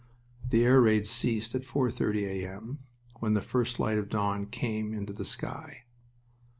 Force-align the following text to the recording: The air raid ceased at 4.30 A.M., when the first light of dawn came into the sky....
The 0.49 0.65
air 0.65 0.81
raid 0.81 1.05
ceased 1.05 1.53
at 1.53 1.61
4.30 1.61 2.23
A.M., 2.43 2.79
when 3.19 3.35
the 3.35 3.39
first 3.43 3.79
light 3.79 3.99
of 3.99 4.09
dawn 4.09 4.47
came 4.47 4.95
into 4.95 5.13
the 5.13 5.23
sky.... 5.23 5.83